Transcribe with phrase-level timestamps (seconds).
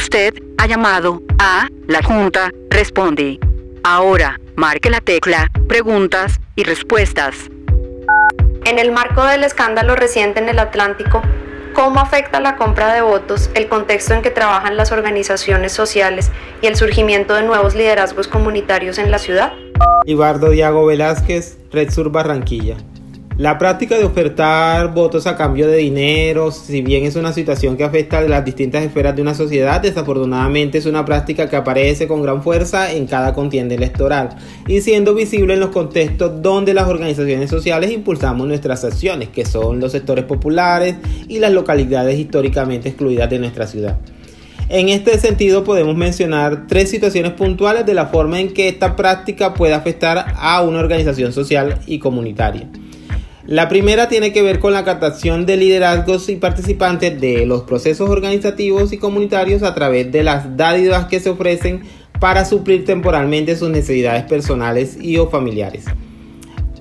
[0.00, 3.40] Usted ha llamado a la Junta Responde.
[3.82, 7.34] Ahora, marque la tecla Preguntas y Respuestas.
[8.64, 11.20] En el marco del escándalo reciente en el Atlántico,
[11.74, 16.30] ¿cómo afecta la compra de votos el contexto en que trabajan las organizaciones sociales
[16.62, 19.52] y el surgimiento de nuevos liderazgos comunitarios en la ciudad?
[20.06, 22.76] Ibardo Diago Velázquez, Red Sur Barranquilla.
[23.38, 27.84] La práctica de ofertar votos a cambio de dinero, si bien es una situación que
[27.84, 32.20] afecta a las distintas esferas de una sociedad, desafortunadamente es una práctica que aparece con
[32.20, 34.30] gran fuerza en cada contienda electoral
[34.66, 39.78] y siendo visible en los contextos donde las organizaciones sociales impulsamos nuestras acciones, que son
[39.78, 40.96] los sectores populares
[41.28, 43.98] y las localidades históricamente excluidas de nuestra ciudad.
[44.68, 49.54] En este sentido podemos mencionar tres situaciones puntuales de la forma en que esta práctica
[49.54, 52.68] puede afectar a una organización social y comunitaria.
[53.48, 58.10] La primera tiene que ver con la captación de liderazgos y participantes de los procesos
[58.10, 61.80] organizativos y comunitarios a través de las dádivas que se ofrecen
[62.20, 65.86] para suplir temporalmente sus necesidades personales y o familiares.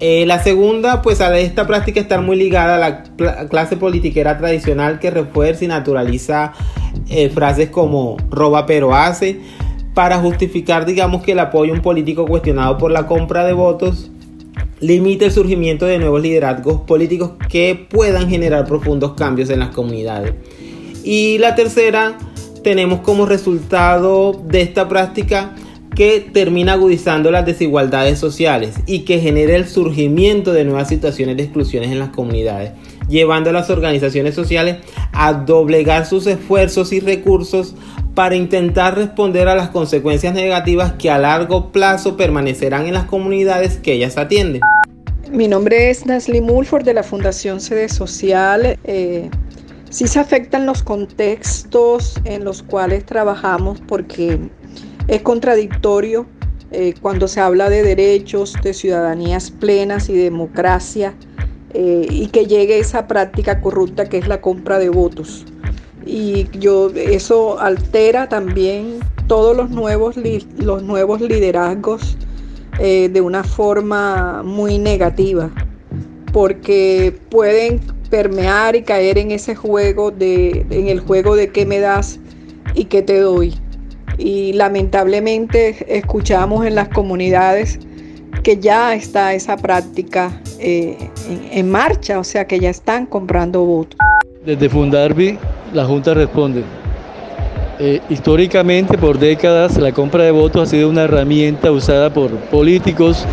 [0.00, 4.98] Eh, la segunda, pues a esta práctica estar muy ligada a la clase politiquera tradicional
[4.98, 6.54] que refuerza y naturaliza
[7.08, 9.38] eh, frases como roba pero hace
[9.94, 14.10] para justificar, digamos, que el apoyo a un político cuestionado por la compra de votos
[14.80, 20.34] limita el surgimiento de nuevos liderazgos políticos que puedan generar profundos cambios en las comunidades.
[21.04, 22.18] Y la tercera,
[22.62, 25.54] tenemos como resultado de esta práctica
[25.94, 31.44] que termina agudizando las desigualdades sociales y que genera el surgimiento de nuevas situaciones de
[31.44, 32.72] exclusiones en las comunidades,
[33.08, 34.76] llevando a las organizaciones sociales
[35.12, 37.74] a doblegar sus esfuerzos y recursos
[38.18, 43.76] para intentar responder a las consecuencias negativas que a largo plazo permanecerán en las comunidades
[43.76, 44.60] que ellas atienden.
[45.30, 48.76] Mi nombre es Nasli Mulford de la Fundación Sede Social.
[48.82, 49.30] Eh,
[49.88, 54.36] sí se afectan los contextos en los cuales trabajamos porque
[55.06, 56.26] es contradictorio
[56.72, 61.14] eh, cuando se habla de derechos, de ciudadanías plenas y democracia
[61.72, 65.44] eh, y que llegue esa práctica corrupta que es la compra de votos
[66.06, 70.16] y yo eso altera también todos los nuevos,
[70.56, 72.16] los nuevos liderazgos
[72.78, 75.50] eh, de una forma muy negativa,
[76.32, 81.78] porque pueden permear y caer en ese juego de, en el juego de qué me
[81.78, 82.18] das
[82.74, 83.54] y qué te doy.
[84.16, 87.78] Y lamentablemente escuchamos en las comunidades
[88.42, 90.96] que ya está esa práctica eh,
[91.28, 93.98] en marcha, o sea que ya están comprando votos.
[94.44, 95.38] Desde Fundarbi,
[95.72, 96.62] la Junta responde.
[97.78, 103.24] Eh, históricamente, por décadas, la compra de votos ha sido una herramienta usada por políticos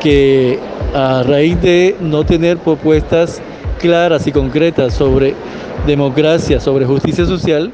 [0.00, 0.58] que
[0.94, 3.40] a raíz de no tener propuestas
[3.78, 5.34] claras y concretas sobre
[5.86, 7.72] democracia, sobre justicia social,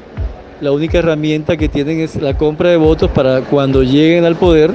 [0.61, 4.73] la única herramienta que tienen es la compra de votos para cuando lleguen al poder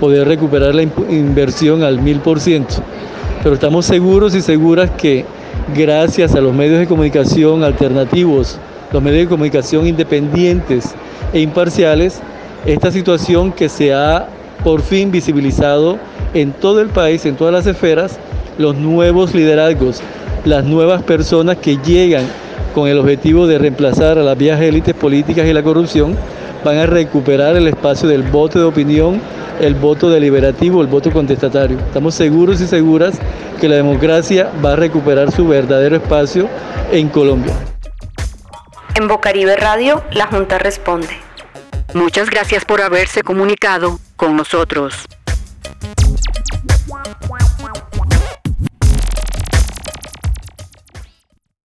[0.00, 2.76] poder recuperar la inversión al mil por ciento.
[3.42, 5.24] Pero estamos seguros y seguras que
[5.74, 8.58] gracias a los medios de comunicación alternativos,
[8.92, 10.94] los medios de comunicación independientes
[11.32, 12.20] e imparciales,
[12.66, 14.28] esta situación que se ha
[14.64, 15.98] por fin visibilizado
[16.34, 18.18] en todo el país, en todas las esferas,
[18.58, 20.02] los nuevos liderazgos,
[20.44, 22.24] las nuevas personas que llegan
[22.74, 26.16] con el objetivo de reemplazar a las viejas élites políticas y la corrupción,
[26.64, 29.20] van a recuperar el espacio del voto de opinión,
[29.60, 31.78] el voto deliberativo, el voto contestatario.
[31.78, 33.18] Estamos seguros y seguras
[33.60, 36.48] que la democracia va a recuperar su verdadero espacio
[36.92, 37.54] en Colombia.
[38.94, 41.16] En Bocaribe Radio, la Junta responde.
[41.94, 45.06] Muchas gracias por haberse comunicado con nosotros.